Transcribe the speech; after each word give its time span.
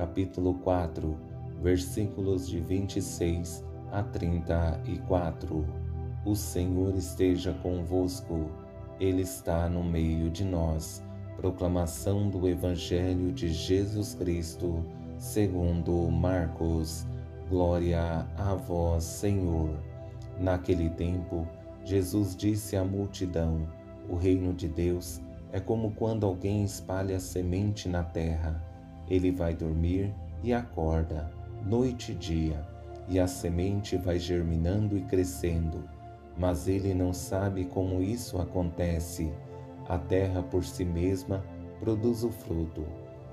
capítulo 0.00 0.54
4, 0.54 1.14
versículos 1.60 2.48
de 2.48 2.58
26 2.58 3.62
a 3.92 4.02
34. 4.02 5.66
O 6.24 6.34
Senhor 6.34 6.94
esteja 6.94 7.52
convosco, 7.62 8.50
Ele 8.98 9.20
está 9.20 9.68
no 9.68 9.84
meio 9.84 10.30
de 10.30 10.42
nós. 10.42 11.04
Proclamação 11.36 12.30
do 12.30 12.48
Evangelho 12.48 13.30
de 13.30 13.52
Jesus 13.52 14.14
Cristo, 14.14 14.82
segundo 15.18 16.10
Marcos. 16.10 17.06
Glória 17.50 18.26
a 18.38 18.54
vós, 18.54 19.04
Senhor. 19.04 19.68
Naquele 20.38 20.88
tempo, 20.88 21.46
Jesus 21.84 22.34
disse 22.34 22.74
à 22.74 22.82
multidão: 22.82 23.68
O 24.08 24.16
reino 24.16 24.54
de 24.54 24.66
Deus 24.66 25.20
é 25.52 25.60
como 25.60 25.90
quando 25.90 26.24
alguém 26.24 26.64
espalha 26.64 27.20
semente 27.20 27.86
na 27.86 28.02
terra 28.02 28.69
ele 29.10 29.32
vai 29.32 29.54
dormir 29.54 30.14
e 30.42 30.52
acorda, 30.52 31.30
noite 31.66 32.12
e 32.12 32.14
dia, 32.14 32.64
e 33.08 33.18
a 33.18 33.26
semente 33.26 33.96
vai 33.96 34.20
germinando 34.20 34.96
e 34.96 35.02
crescendo, 35.02 35.82
mas 36.38 36.68
ele 36.68 36.94
não 36.94 37.12
sabe 37.12 37.64
como 37.64 38.00
isso 38.00 38.40
acontece. 38.40 39.32
A 39.88 39.98
terra 39.98 40.42
por 40.42 40.64
si 40.64 40.84
mesma 40.84 41.44
produz 41.80 42.22
o 42.22 42.30
fruto. 42.30 42.86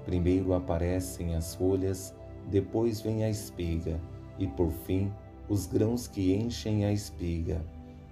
Primeiro 0.04 0.54
aparecem 0.54 1.36
as 1.36 1.54
folhas, 1.54 2.16
depois 2.50 3.00
vem 3.00 3.24
a 3.24 3.30
espiga, 3.30 4.00
e 4.40 4.48
por 4.48 4.72
fim 4.72 5.14
os 5.48 5.68
grãos 5.68 6.08
que 6.08 6.34
enchem 6.34 6.86
a 6.86 6.92
espiga. 6.92 7.62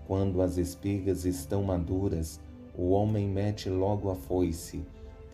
Quando 0.06 0.42
as 0.42 0.58
espigas 0.58 1.26
estão 1.26 1.64
maduras, 1.64 2.40
o 2.78 2.92
homem 2.92 3.28
mete 3.28 3.70
logo 3.70 4.12
a 4.12 4.16
foice 4.16 4.86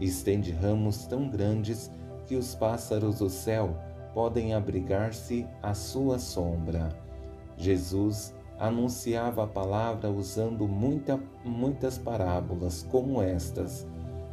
estende 0.00 0.52
ramos 0.52 1.06
tão 1.06 1.28
grandes 1.28 1.90
que 2.26 2.36
os 2.36 2.54
pássaros 2.54 3.18
do 3.18 3.30
céu 3.30 3.76
podem 4.12 4.54
abrigar-se 4.54 5.46
à 5.62 5.74
sua 5.74 6.18
sombra. 6.18 6.88
Jesus 7.56 8.34
anunciava 8.58 9.44
a 9.44 9.46
palavra 9.46 10.10
usando 10.10 10.66
muita, 10.66 11.20
muitas 11.44 11.98
parábolas 11.98 12.82
como 12.90 13.22
estas, 13.22 13.86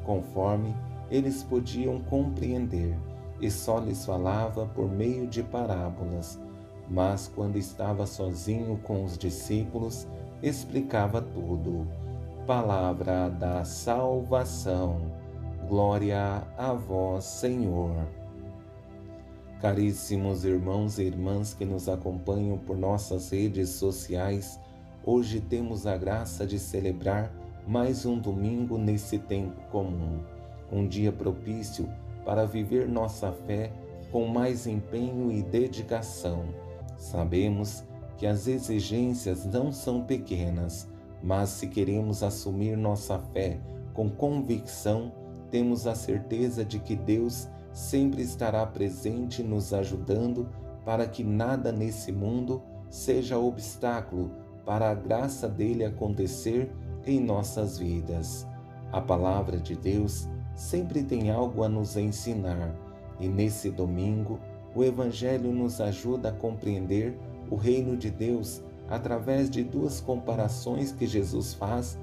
conforme 0.06 0.76
eles 1.12 1.44
podiam 1.44 2.00
compreender, 2.02 2.98
e 3.42 3.52
só 3.52 3.80
lhes 3.80 4.06
falava 4.06 4.66
por 4.66 4.90
meio 4.90 5.28
de 5.28 5.44
parábolas. 5.44 6.40
Mas 6.90 7.32
quando 7.34 7.58
estava 7.58 8.06
sozinho 8.06 8.78
com 8.84 9.04
os 9.04 9.18
discípulos, 9.18 10.08
explicava 10.42 11.22
tudo. 11.22 11.88
Palavra 12.46 13.30
da 13.30 13.64
salvação. 13.64 15.23
Glória 15.68 16.46
a 16.58 16.74
vós, 16.74 17.24
Senhor. 17.24 18.06
Caríssimos 19.62 20.44
irmãos 20.44 21.00
e 21.00 21.04
irmãs 21.04 21.54
que 21.54 21.64
nos 21.64 21.88
acompanham 21.88 22.58
por 22.58 22.78
nossas 22.78 23.30
redes 23.30 23.70
sociais, 23.70 24.60
hoje 25.06 25.40
temos 25.40 25.88
a 25.88 25.96
graça 25.96 26.46
de 26.46 26.60
celebrar 26.60 27.32
mais 27.66 28.06
um 28.06 28.20
domingo 28.20 28.78
nesse 28.78 29.18
tempo 29.18 29.62
comum, 29.72 30.20
um 30.70 30.86
dia 30.86 31.14
propício 31.14 31.90
para 32.26 32.46
viver 32.46 32.90
nossa 32.90 33.32
fé 33.32 33.72
com 34.12 34.28
mais 34.28 34.68
empenho 34.68 35.32
e 35.32 35.42
dedicação. 35.42 36.44
Sabemos 36.98 37.86
que 38.18 38.28
as 38.28 38.48
exigências 38.48 39.46
não 39.46 39.72
são 39.72 40.04
pequenas, 40.04 40.90
mas 41.24 41.50
se 41.50 41.68
queremos 41.68 42.22
assumir 42.22 42.76
nossa 42.76 43.18
fé 43.18 43.60
com 43.94 44.10
convicção, 44.10 45.23
temos 45.54 45.86
a 45.86 45.94
certeza 45.94 46.66
de 46.66 46.80
que 46.80 46.96
Deus 46.96 47.48
sempre 47.72 48.24
estará 48.24 48.66
presente 48.66 49.44
nos 49.44 49.72
ajudando 49.72 50.50
para 50.84 51.06
que 51.06 51.24
nada 51.24 51.72
nesse 51.72 52.12
mundo 52.12 52.64
seja 52.90 53.38
obstáculo 53.38 54.32
para 54.66 54.90
a 54.90 54.96
graça 54.96 55.48
dele 55.48 55.86
acontecer 55.86 56.72
em 57.06 57.20
nossas 57.20 57.78
vidas. 57.78 58.48
A 58.92 59.00
palavra 59.00 59.60
de 59.60 59.76
Deus 59.76 60.28
sempre 60.56 61.04
tem 61.04 61.30
algo 61.30 61.64
a 61.64 61.70
nos 61.70 61.98
ensinar 61.98 62.76
e 63.20 63.28
nesse 63.28 63.70
domingo 63.70 64.40
o 64.74 64.84
Evangelho 64.84 65.52
nos 65.52 65.80
ajuda 65.80 66.30
a 66.30 66.34
compreender 66.34 67.16
o 67.52 67.56
reino 67.56 67.96
de 67.96 68.10
Deus 68.10 68.64
através 68.90 69.52
de 69.52 69.64
duas 69.64 70.02
comparações 70.02 70.92
que 70.92 71.06
Jesus 71.06 71.54
faz 71.54 71.96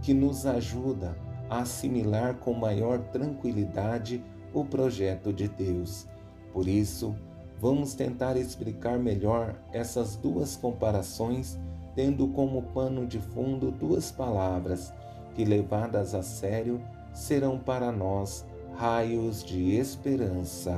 que 0.00 0.14
nos 0.14 0.46
ajuda 0.46 1.14
a 1.48 1.60
assimilar 1.60 2.34
com 2.36 2.52
maior 2.54 2.98
tranquilidade 2.98 4.22
o 4.52 4.64
projeto 4.64 5.32
de 5.32 5.48
Deus. 5.48 6.06
Por 6.52 6.68
isso, 6.68 7.14
vamos 7.60 7.94
tentar 7.94 8.36
explicar 8.36 8.98
melhor 8.98 9.54
essas 9.72 10.16
duas 10.16 10.56
comparações, 10.56 11.58
tendo 11.94 12.28
como 12.28 12.62
pano 12.62 13.06
de 13.06 13.20
fundo 13.20 13.70
duas 13.70 14.10
palavras 14.10 14.92
que, 15.34 15.44
levadas 15.44 16.14
a 16.14 16.22
sério, 16.22 16.80
serão 17.12 17.58
para 17.58 17.90
nós 17.90 18.46
raios 18.74 19.44
de 19.44 19.76
esperança. 19.76 20.76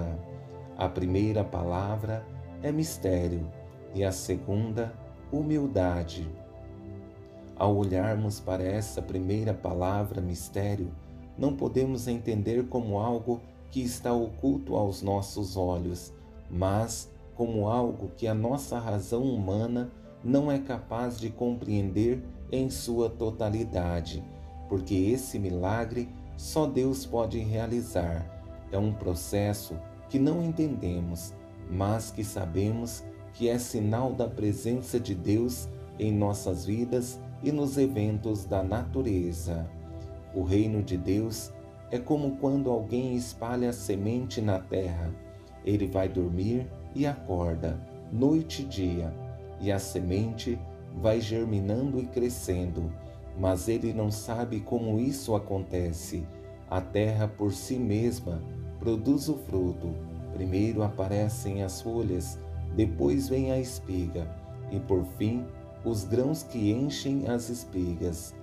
A 0.77 0.89
primeira 0.89 1.43
palavra 1.43 2.25
é 2.63 2.71
mistério 2.71 3.51
e 3.95 4.05
a 4.05 4.13
segunda, 4.13 4.93
humildade. 5.33 6.29
Ao 7.59 7.75
olharmos 7.75 8.39
para 8.39 8.63
essa 8.63 9.01
primeira 9.01 9.55
palavra, 9.55 10.21
mistério, 10.21 10.93
não 11.39 11.57
podemos 11.57 12.07
entender 12.07 12.67
como 12.69 12.99
algo 12.99 13.41
que 13.71 13.81
está 13.81 14.13
oculto 14.13 14.77
aos 14.77 15.01
nossos 15.01 15.57
olhos, 15.57 16.13
mas 16.51 17.11
como 17.35 17.67
algo 17.67 18.11
que 18.15 18.27
a 18.27 18.35
nossa 18.35 18.79
razão 18.79 19.23
humana 19.23 19.91
não 20.23 20.53
é 20.53 20.59
capaz 20.59 21.19
de 21.19 21.31
compreender 21.31 22.23
em 22.53 22.69
sua 22.69 23.09
totalidade, 23.09 24.23
porque 24.69 24.95
esse 24.95 25.39
milagre 25.39 26.09
só 26.37 26.67
Deus 26.67 27.07
pode 27.07 27.39
realizar. 27.39 28.45
É 28.71 28.77
um 28.77 28.93
processo 28.93 29.75
que 30.11 30.19
não 30.19 30.45
entendemos, 30.45 31.33
mas 31.71 32.11
que 32.11 32.23
sabemos 32.23 33.03
que 33.33 33.49
é 33.49 33.59
sinal 33.59 34.13
da 34.13 34.29
presença 34.29 35.01
de 35.01 35.15
Deus 35.15 35.69
em 35.99 36.13
nossas 36.13 36.67
vidas 36.67 37.19
e 37.43 37.53
nos 37.53 37.77
eventos 37.77 38.45
da 38.45 38.63
natureza. 38.63 39.69
O 40.35 40.43
reino 40.43 40.83
de 40.83 40.97
Deus 40.97 41.53
é 41.91 41.99
como 41.99 42.37
quando 42.37 42.71
alguém 42.71 43.15
espalha 43.15 43.73
semente 43.73 44.41
na 44.41 44.59
terra. 44.59 45.11
Ele 45.65 45.87
vai 45.87 46.09
dormir 46.09 46.67
e 46.95 47.07
acorda, 47.07 47.81
noite 48.13 48.63
e 48.63 48.65
dia, 48.67 49.13
e 49.61 49.71
a 49.71 49.79
semente 49.79 50.59
vai 51.01 51.21
germinando 51.21 52.01
e 52.01 52.07
crescendo, 52.07 52.93
mas 53.39 53.69
ele 53.69 53.93
não 53.93 54.11
sabe 54.11 54.61
como 54.61 54.99
isso 54.99 55.35
acontece. 55.35 56.27
A 56.69 56.81
terra 56.81 57.29
por 57.29 57.53
si 57.53 57.77
mesma 57.77 58.43
produz 58.79 59.29
o 59.29 59.37
fruto. 59.37 59.95
Primeiro 60.33 60.83
aparecem 60.83 61.63
as 61.63 61.81
folhas, 61.81 62.39
depois 62.75 63.29
vem 63.29 63.53
a 63.53 63.59
espiga, 63.59 64.29
e 64.71 64.79
por 64.81 65.05
fim 65.17 65.45
os 65.87 66.03
grãos 66.03 66.43
que 66.43 66.73
enchem 66.73 67.29
as 67.29 67.49
espigas. 67.49 68.35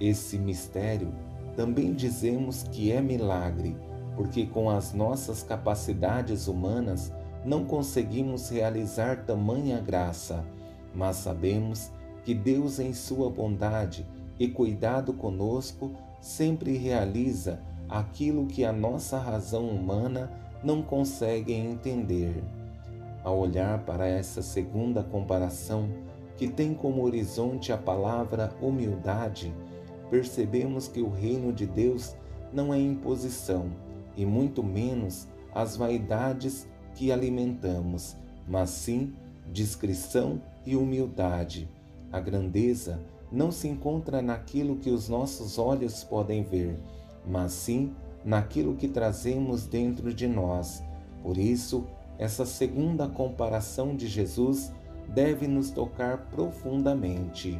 Esse 0.00 0.36
mistério 0.36 1.14
também 1.54 1.94
dizemos 1.94 2.64
que 2.64 2.90
é 2.90 3.00
milagre, 3.00 3.76
porque 4.16 4.44
com 4.44 4.68
as 4.68 4.92
nossas 4.92 5.42
capacidades 5.42 6.48
humanas 6.48 7.12
não 7.44 7.64
conseguimos 7.64 8.50
realizar 8.50 9.24
tamanha 9.24 9.80
graça, 9.80 10.44
mas 10.92 11.16
sabemos 11.16 11.92
que 12.24 12.34
Deus, 12.34 12.80
em 12.80 12.92
Sua 12.92 13.30
bondade 13.30 14.04
e 14.38 14.48
cuidado 14.48 15.12
conosco, 15.12 15.92
sempre 16.20 16.76
realiza 16.76 17.60
aquilo 17.88 18.46
que 18.46 18.64
a 18.64 18.72
nossa 18.72 19.16
razão 19.16 19.68
humana 19.68 20.30
não 20.62 20.82
consegue 20.82 21.52
entender. 21.52 22.42
Ao 23.22 23.38
olhar 23.38 23.78
para 23.84 24.06
essa 24.06 24.42
segunda 24.42 25.02
comparação, 25.02 25.88
que 26.40 26.48
tem 26.48 26.72
como 26.72 27.04
horizonte 27.04 27.70
a 27.70 27.76
palavra 27.76 28.50
humildade, 28.62 29.54
percebemos 30.08 30.88
que 30.88 31.02
o 31.02 31.10
reino 31.10 31.52
de 31.52 31.66
Deus 31.66 32.16
não 32.50 32.72
é 32.72 32.80
imposição, 32.80 33.70
e 34.16 34.24
muito 34.24 34.62
menos 34.62 35.28
as 35.54 35.76
vaidades 35.76 36.66
que 36.94 37.12
alimentamos, 37.12 38.16
mas 38.48 38.70
sim 38.70 39.12
discrição 39.52 40.40
e 40.64 40.74
humildade. 40.76 41.68
A 42.10 42.18
grandeza 42.18 43.02
não 43.30 43.52
se 43.52 43.68
encontra 43.68 44.22
naquilo 44.22 44.76
que 44.76 44.88
os 44.88 45.10
nossos 45.10 45.58
olhos 45.58 46.02
podem 46.02 46.42
ver, 46.42 46.74
mas 47.28 47.52
sim 47.52 47.92
naquilo 48.24 48.76
que 48.76 48.88
trazemos 48.88 49.66
dentro 49.66 50.14
de 50.14 50.26
nós. 50.26 50.82
Por 51.22 51.36
isso, 51.36 51.86
essa 52.18 52.46
segunda 52.46 53.06
comparação 53.06 53.94
de 53.94 54.06
Jesus 54.06 54.72
deve 55.12 55.46
nos 55.46 55.70
tocar 55.70 56.18
profundamente. 56.30 57.58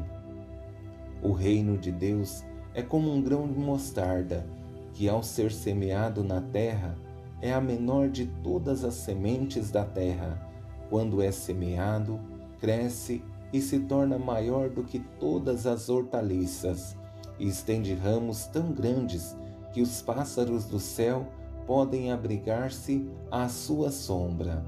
O 1.22 1.32
reino 1.32 1.76
de 1.76 1.90
Deus 1.90 2.44
é 2.72 2.82
como 2.82 3.12
um 3.12 3.20
grão 3.20 3.46
de 3.48 3.58
mostarda, 3.58 4.46
que 4.94 5.08
ao 5.08 5.22
ser 5.22 5.52
semeado 5.52 6.22
na 6.22 6.40
terra, 6.40 6.96
é 7.42 7.52
a 7.52 7.60
menor 7.60 8.08
de 8.08 8.26
todas 8.42 8.84
as 8.84 8.94
sementes 8.94 9.70
da 9.70 9.84
terra. 9.84 10.40
Quando 10.88 11.22
é 11.22 11.30
semeado, 11.30 12.20
cresce 12.58 13.22
e 13.52 13.60
se 13.60 13.80
torna 13.80 14.18
maior 14.18 14.68
do 14.70 14.84
que 14.84 15.00
todas 15.18 15.66
as 15.66 15.88
hortaliças, 15.88 16.96
e 17.38 17.48
estende 17.48 17.94
ramos 17.94 18.46
tão 18.46 18.72
grandes 18.72 19.36
que 19.72 19.80
os 19.80 20.02
pássaros 20.02 20.66
do 20.66 20.78
céu 20.78 21.26
podem 21.66 22.12
abrigar-se 22.12 23.08
à 23.30 23.48
sua 23.48 23.90
sombra. 23.90 24.64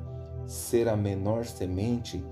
Ser 0.46 0.88
a 0.88 0.96
menor 0.96 1.44
semente 1.44 2.24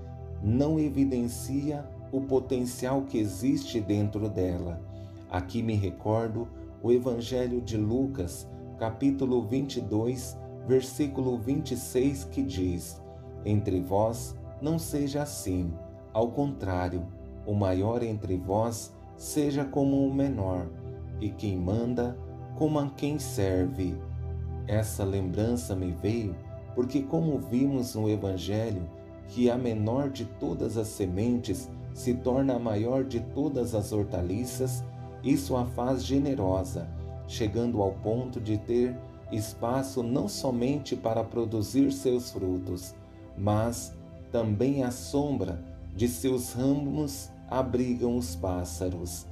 não 0.43 0.79
evidencia 0.79 1.85
o 2.11 2.21
potencial 2.21 3.03
que 3.03 3.17
existe 3.17 3.79
dentro 3.79 4.27
dela. 4.29 4.81
Aqui 5.29 5.61
me 5.61 5.75
recordo 5.75 6.47
o 6.81 6.91
Evangelho 6.91 7.61
de 7.61 7.77
Lucas, 7.77 8.47
capítulo 8.77 9.43
22, 9.43 10.37
versículo 10.67 11.37
26, 11.37 12.25
que 12.25 12.41
diz: 12.41 13.01
Entre 13.45 13.79
vós 13.79 14.35
não 14.61 14.77
seja 14.77 15.21
assim, 15.21 15.71
ao 16.13 16.31
contrário, 16.31 17.05
o 17.45 17.53
maior 17.53 18.03
entre 18.03 18.37
vós 18.37 18.93
seja 19.15 19.63
como 19.63 20.05
o 20.05 20.13
menor, 20.13 20.67
e 21.19 21.29
quem 21.29 21.57
manda, 21.57 22.17
como 22.55 22.79
a 22.79 22.89
quem 22.89 23.19
serve. 23.19 23.95
Essa 24.67 25.03
lembrança 25.03 25.75
me 25.75 25.91
veio 25.91 26.35
porque, 26.75 27.01
como 27.01 27.37
vimos 27.37 27.95
no 27.95 28.09
Evangelho, 28.09 28.89
que 29.31 29.49
a 29.49 29.57
menor 29.57 30.09
de 30.09 30.25
todas 30.25 30.77
as 30.77 30.87
sementes 30.87 31.69
se 31.93 32.13
torna 32.13 32.55
a 32.55 32.59
maior 32.59 33.03
de 33.05 33.21
todas 33.21 33.73
as 33.73 33.93
hortaliças, 33.93 34.83
isso 35.23 35.55
a 35.55 35.65
faz 35.65 36.03
generosa, 36.03 36.87
chegando 37.27 37.81
ao 37.81 37.93
ponto 37.93 38.41
de 38.41 38.57
ter 38.57 38.95
espaço 39.31 40.03
não 40.03 40.27
somente 40.27 40.97
para 40.97 41.23
produzir 41.23 41.93
seus 41.93 42.31
frutos, 42.31 42.93
mas 43.37 43.95
também 44.31 44.83
a 44.83 44.91
sombra 44.91 45.63
de 45.95 46.09
seus 46.09 46.51
ramos 46.51 47.29
abrigam 47.49 48.17
os 48.17 48.35
pássaros. 48.35 49.25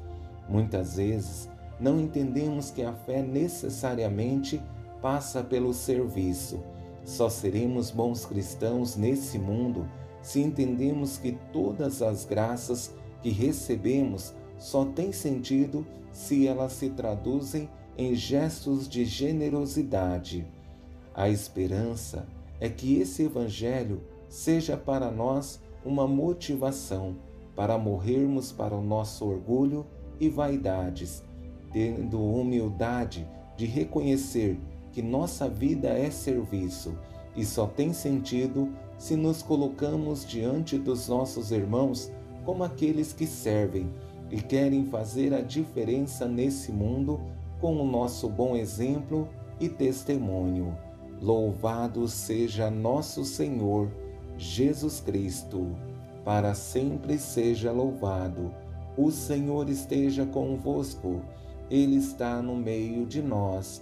Muitas 0.48 0.96
vezes 0.96 1.50
não 1.78 2.00
entendemos 2.00 2.72
que 2.72 2.84
a 2.84 2.94
fé 2.94 3.22
necessariamente 3.22 4.62
passa 5.02 5.44
pelo 5.44 5.74
serviço. 5.74 6.64
Só 7.10 7.28
seremos 7.28 7.90
bons 7.90 8.24
cristãos 8.24 8.96
nesse 8.96 9.40
mundo 9.40 9.90
se 10.22 10.42
entendemos 10.42 11.18
que 11.18 11.32
todas 11.52 12.04
as 12.04 12.24
graças 12.24 12.94
que 13.24 13.32
recebemos 13.32 14.32
só 14.60 14.86
têm 14.86 15.12
sentido 15.12 15.84
se 16.12 16.48
elas 16.48 16.74
se 16.74 16.92
traduzem 16.92 17.68
em 17.98 18.14
gestos 18.14 18.88
de 18.88 19.06
generosidade. 19.06 20.46
A 21.12 21.28
esperança 21.28 22.28
é 22.60 22.70
que 22.70 23.00
esse 23.00 23.24
Evangelho 23.24 24.04
seja 24.28 24.78
para 24.78 25.10
nós 25.10 25.60
uma 25.84 26.08
motivação 26.08 27.16
para 27.56 27.76
morrermos 27.76 28.52
para 28.52 28.76
o 28.76 28.84
nosso 28.84 29.26
orgulho 29.26 29.84
e 30.20 30.30
vaidades, 30.30 31.24
tendo 31.74 32.24
humildade 32.24 33.28
de 33.58 33.66
reconhecer 33.66 34.60
que 35.00 35.02
nossa 35.02 35.48
vida 35.48 35.88
é 35.88 36.12
serviço 36.12 36.94
e 37.34 37.46
só 37.46 37.66
tem 37.66 37.94
sentido 37.94 38.68
se 38.98 39.16
nos 39.16 39.42
colocamos 39.42 40.28
diante 40.28 40.78
dos 40.78 41.08
nossos 41.08 41.52
irmãos 41.52 42.12
como 42.44 42.66
aqueles 42.66 43.14
que 43.14 43.26
servem 43.26 43.90
e 44.30 44.42
querem 44.42 44.84
fazer 44.88 45.34
a 45.34 45.40
diferença 45.40 46.28
nesse 46.28 46.70
mundo 46.74 47.22
com 47.62 47.82
o 47.82 47.90
nosso 47.90 48.28
bom 48.28 48.58
exemplo 48.58 49.30
e 49.58 49.70
testemunho. 49.70 50.78
Louvado 51.22 52.06
seja 52.10 52.70
nosso 52.70 53.24
Senhor 53.24 53.90
Jesus 54.38 55.00
Cristo, 55.00 55.78
para 56.26 56.54
sempre 56.54 57.18
seja 57.18 57.72
louvado. 57.72 58.54
O 58.98 59.12
Senhor 59.12 59.70
esteja 59.70 60.26
convosco, 60.26 61.22
Ele 61.72 61.96
está 61.96 62.42
no 62.42 62.54
meio 62.54 63.06
de 63.06 63.22
nós. 63.22 63.82